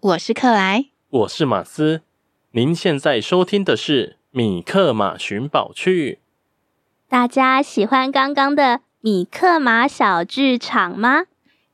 [0.00, 2.02] 我是克莱，我是马斯。
[2.52, 6.12] 您现在收听的是《米克马寻宝趣》。
[7.08, 11.24] 大家喜欢刚刚的米克马小剧场吗？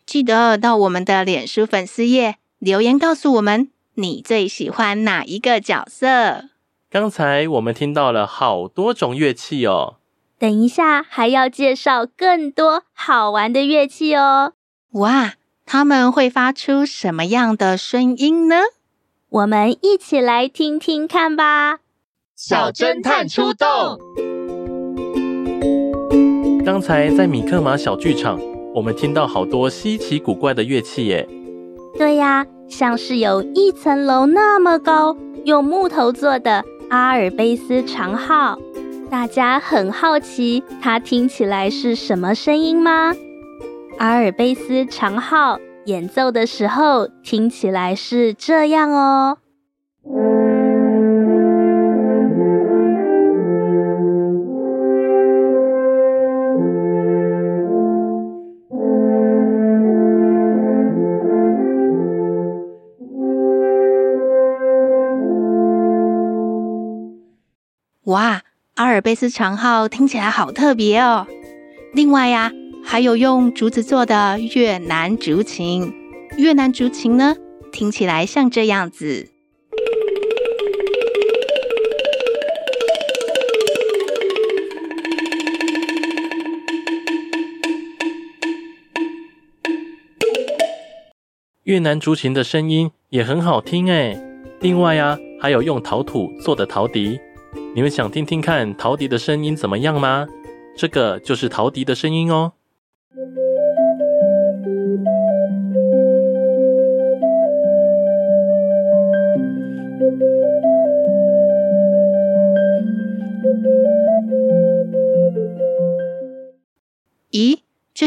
[0.06, 6.44] 记得到我们的脸书粉丝页留言告诉我们，你最喜欢哪一个角色？
[6.90, 9.96] 刚才我们听到了好多种乐器哦。
[10.38, 14.52] 等一下还要介绍更多好玩的乐器哦。
[14.92, 15.34] 哇！
[15.66, 18.56] 他们会发出什么样的声音呢？
[19.30, 21.78] 我们一起来听听看吧。
[22.36, 23.98] 小侦探出动！
[26.64, 28.38] 刚才在米克马小剧场，
[28.74, 31.28] 我们听到好多稀奇古怪的乐器耶。
[31.96, 38.58] 对呀，像是有一层楼那么高，用木头做的阿尔卑斯长号。
[39.10, 43.14] 大家很好奇，它听起来是什么声音吗？
[43.98, 49.38] 阿尔卑斯长号演奏的时候，听起来是这样哦。
[68.04, 68.42] 哇，
[68.74, 71.26] 阿尔卑斯长号听起来好特别哦。
[71.94, 72.52] 另外呀。
[72.86, 75.92] 还有用竹子做的越南竹琴，
[76.36, 77.34] 越南竹琴呢，
[77.72, 79.30] 听起来像这样子。
[91.64, 94.16] 越南竹琴的声音也很好听诶。
[94.60, 97.18] 另外呀，还有用陶土做的陶笛，
[97.74, 100.28] 你们想听听看陶笛的声音怎么样吗？
[100.76, 102.52] 这个就是陶笛的声音哦。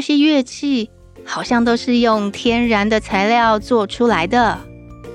[0.07, 0.89] 些乐器
[1.25, 4.57] 好像都是用天然的材料做出来的。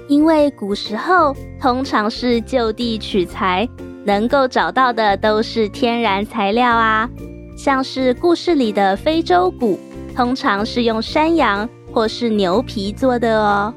[0.07, 3.67] 因为古时候通常是就地取材，
[4.05, 7.09] 能够找到的都是天然材料啊。
[7.57, 9.81] 像是故事里的非洲鼓，
[10.15, 13.73] 通常是用山羊或是牛皮做的哦。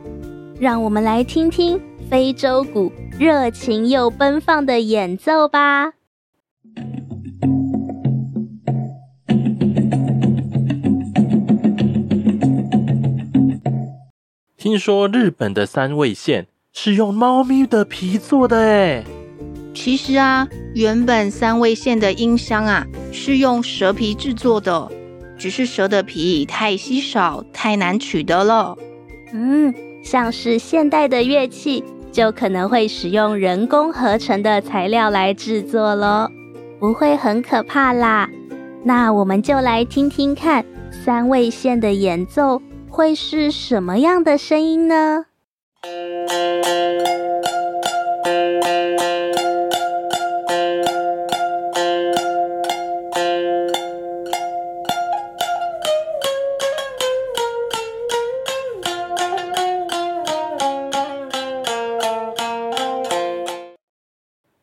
[0.60, 5.94] 让我们来听听非洲鼓热情又奔放的演奏吧。
[14.66, 19.06] 听说日本的三味线是用猫咪的皮做的诶。
[19.76, 24.92] 其实啊，原本三味线的音箱啊是用蛇皮制作的，
[25.38, 28.76] 只是蛇的皮太稀少，太难取得了。
[29.34, 29.72] 嗯，
[30.04, 36.32] 像是现代的乐器，就可能会使用人工合成的材料来制作咯，
[36.80, 38.28] 不会很可怕啦。
[38.84, 42.60] 那我们就来听听看三味线的演奏。
[42.96, 45.26] 会是什么样的声音呢？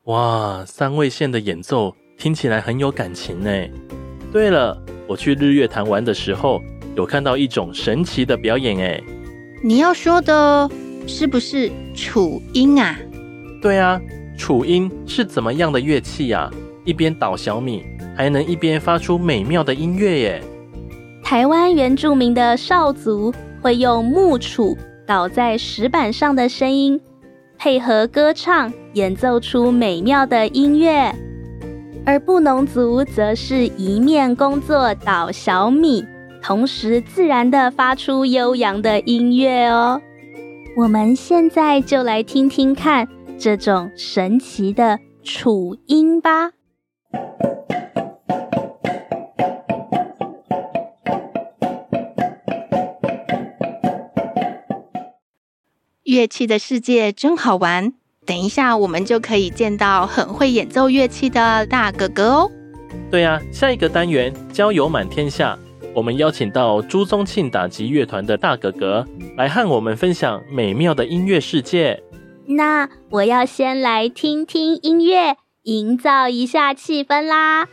[0.05, 3.51] 哇三位线的演奏听起来很有感情呢。
[4.31, 4.75] 对了
[5.07, 6.59] 我去日月潭玩的时候
[6.95, 9.01] 有看到一种神奇的表演哎。
[9.63, 10.69] 你要说的
[11.07, 12.97] 是不是楚音啊？
[13.61, 13.99] 对啊，
[14.37, 16.51] 楚音是怎么样的乐器呀？
[16.85, 17.83] 一边捣小米，
[18.15, 20.43] 还能一边发出美妙的音乐耶。
[21.23, 26.99] 台湾原住民的少族会用木杵倒在石板上的声音，
[27.57, 31.15] 配合歌唱，演奏出美妙的音乐。
[32.05, 36.05] 而布农族则是一面工作捣小米，
[36.43, 40.01] 同时自然的发出悠扬的音乐哦。
[40.75, 43.07] 我们现在就来听听看
[43.39, 46.51] 这种神奇的楚音吧。
[56.03, 57.93] 乐器的世界真好玩，
[58.25, 62.51] 等一下我们就可以见到很会演奏乐器的大哥哥哦。
[63.09, 65.57] 对啊，下一个单元交友满天下，
[65.95, 69.05] 我们邀请到朱宗庆打击乐团的大哥哥
[69.37, 72.01] 来和我们分享美妙的音乐世界。
[72.47, 77.67] 那我要先来听听音乐，营造一下气氛啦。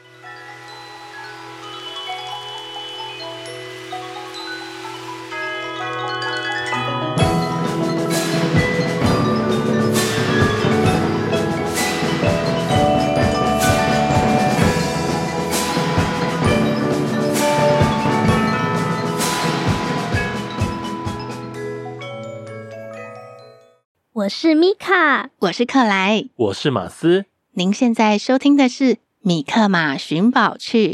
[24.21, 27.25] 我是米卡，我是克莱，我是马斯。
[27.53, 28.85] 您现在收听的是
[29.21, 30.89] 《米克马寻宝趣》。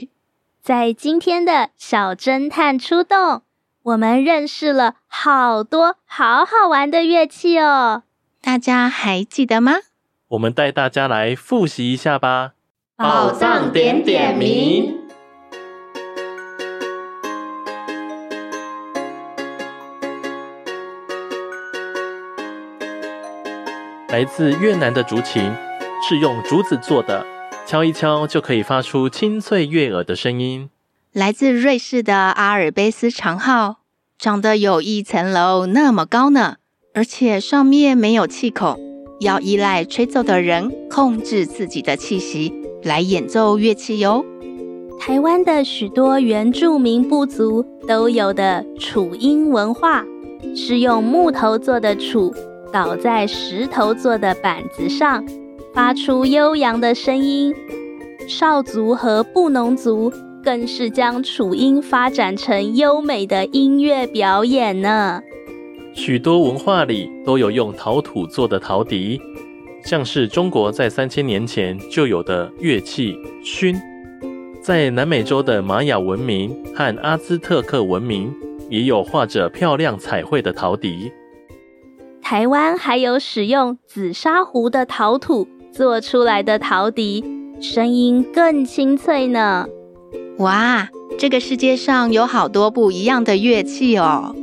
[0.63, 3.43] 在今天的小侦探出动，
[3.83, 8.05] 我们认识了好多好好玩的乐器哦。
[8.41, 9.73] 大家还记得吗？
[10.29, 12.53] 我们带大家来复习一下吧。
[12.97, 15.06] 宝藏点点名。
[24.17, 25.53] 来自越南的竹琴
[26.03, 27.27] 是用竹子做的，
[27.67, 30.71] 敲一敲就可以发出清脆悦耳的声音。
[31.13, 33.81] 来自瑞士的阿尔卑斯长号，
[34.19, 36.57] 长得有一层楼那么高呢，
[36.95, 38.81] 而且上面没有气孔，
[39.21, 42.55] 要依赖吹奏的人控制自己的气息
[42.85, 44.25] 来演奏乐器哟。
[44.99, 50.07] 台湾的许多原住民部族都有的楚音文化，
[50.57, 52.35] 是用木头做的黜。
[52.73, 55.25] 倒在石头做的板子上，
[55.73, 57.55] 发出悠扬的声音。
[58.29, 65.23] 少族和布农族更是将楚音发展成优美的音乐表演呢。
[65.95, 69.21] 许多文化里都有用陶土做的陶笛，
[69.85, 73.75] 像是中国在三千年前就有的乐器埙，
[74.61, 78.35] 在南美洲的玛雅文明和阿兹特克文明
[78.69, 81.13] 也有画着漂亮彩绘的陶笛。
[82.29, 87.25] 台湾还有使用紫砂壶的陶土做出来的陶笛，
[87.61, 89.69] 声音更清脆呢。
[90.39, 90.89] 哇，
[91.21, 94.35] 这个世界上有好多不一样的乐器哦！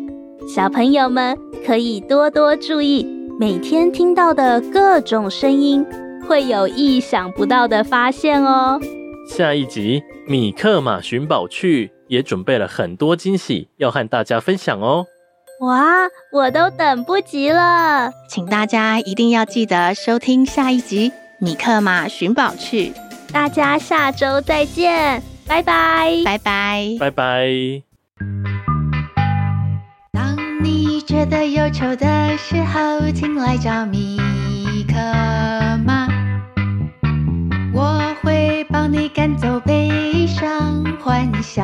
[0.48, 3.06] 小朋友们可以多多注意，
[3.38, 5.86] 每天听到的各种声音，
[6.26, 8.80] 会有意想不到的发现哦。
[9.28, 15.06] 下一集米克马寻宝趣也准备了很多惊喜要和大家分享哦。
[15.60, 18.12] 哇，我都等不及了！
[18.28, 22.90] 请大家一定要记得收听下一集《米克马寻宝去》。
[23.32, 27.48] 大家下周再见，拜拜，拜拜，拜拜。
[30.12, 34.18] 当你觉得忧愁的时候，请来找米
[34.88, 34.96] 克
[35.86, 36.08] 马，
[37.74, 41.64] 我会帮你赶走悲伤，欢笑。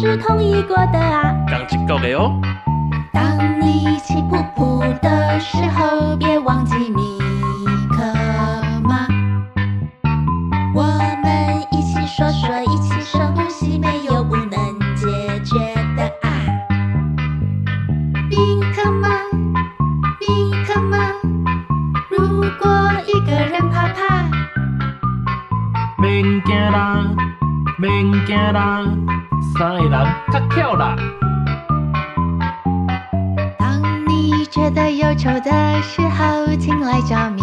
[0.00, 1.34] 是同意过的啊，
[1.86, 2.32] 刚的哦。
[3.12, 6.01] 当你气噗噗的时候，
[34.62, 37.42] 觉得忧愁的时候，请来找米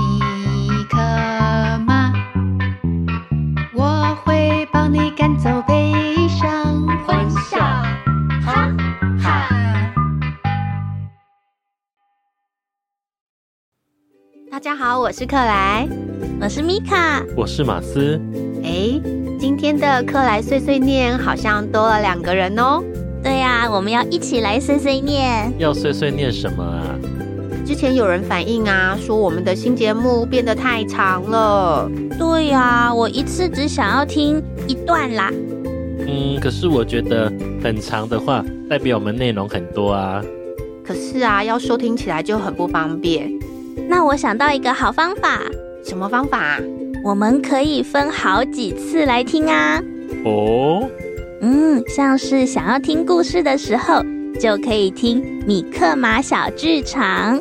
[0.89, 0.95] 可
[1.85, 2.13] 妈，
[3.75, 5.93] 我会帮你赶走悲
[6.29, 7.57] 伤，欢笑，
[8.41, 8.73] 哈
[9.21, 9.49] 哈。
[14.49, 15.85] 大家好，我是克莱，
[16.39, 18.17] 我是米卡，我是马斯。
[18.63, 18.97] 哎，
[19.37, 22.81] 今天的克莱碎碎念好像多了两个人哦。
[23.21, 25.53] 对呀、啊，我们要一起来碎碎念。
[25.59, 26.78] 要碎碎念什么啊？
[27.69, 31.87] 之前有人反映啊，说我们的新节目变得太长了。
[32.17, 35.31] 对呀、啊，我一次只想要听一段啦。
[35.99, 37.31] 嗯，可是我觉得
[37.63, 40.19] 很长的话，代表我们内容很多啊。
[40.83, 43.31] 可是啊，要收听起来就很不方便。
[43.87, 45.39] 那我想到一个好方法。
[45.85, 46.59] 什么方法？
[47.03, 49.79] 我们可以分好几次来听啊。
[50.25, 50.89] 哦。
[51.41, 54.03] 嗯，像是想要听故事的时候，
[54.37, 57.39] 就可以听米克马小剧场。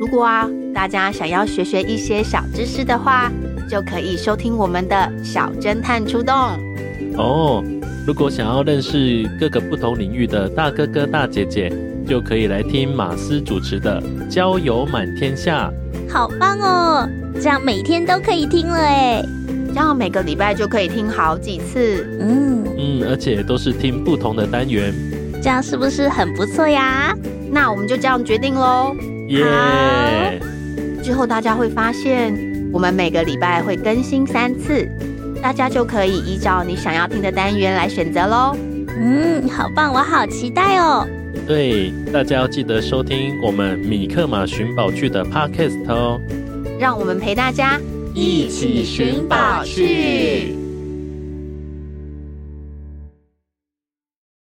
[0.00, 3.30] 如果啊，大家想要学学一些小知识的话，
[3.70, 6.34] 就可以收听我们的小侦探出动。
[7.16, 7.62] 哦，
[8.06, 11.72] 如果想要认识各个不同领域的大哥哥大姐姐，
[12.06, 15.70] 就可以来听马斯主持的《交友满天下》，
[16.12, 17.08] 好棒哦！
[17.40, 19.24] 这样每天都可以听了哎，
[19.68, 22.04] 这样每个礼拜就可以听好几次。
[22.20, 24.92] 嗯嗯，而且都是听不同的单元，
[25.42, 27.12] 这样是不是很不错呀？
[27.50, 28.94] 那我们就这样决定喽。
[29.28, 30.40] 耶
[31.02, 32.32] 之后大家会发现，
[32.72, 34.88] 我们每个礼拜会更新三次，
[35.42, 38.56] 大家就可以依照你想要听的单元来选择喽。
[38.96, 41.04] 嗯，好棒，我好期待哦。
[41.46, 46.20] 对，大家要记得收听我们米克马寻宝剧的 Podcast 哦。
[46.78, 47.80] 让我们陪大家
[48.14, 50.61] 一起寻宝去。